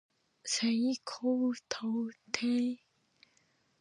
[0.43, 2.79] 西高東低